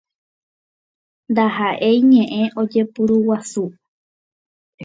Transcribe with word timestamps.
Ndaha'éi 1.31 1.99
ñe'ẽ 2.09 2.45
ojeporuguasúva. 2.61 3.77